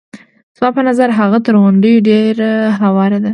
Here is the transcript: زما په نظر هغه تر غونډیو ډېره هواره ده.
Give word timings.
زما 0.57 0.69
په 0.77 0.81
نظر 0.89 1.09
هغه 1.19 1.37
تر 1.45 1.55
غونډیو 1.63 1.97
ډېره 2.09 2.51
هواره 2.81 3.17
ده. 3.23 3.29